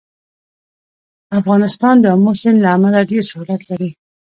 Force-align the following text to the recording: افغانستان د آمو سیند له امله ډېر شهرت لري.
افغانستان 1.39 1.95
د 1.99 2.05
آمو 2.15 2.31
سیند 2.41 2.57
له 2.63 2.69
امله 2.77 2.99
ډېر 3.09 3.23
شهرت 3.31 3.61
لري. 3.69 3.89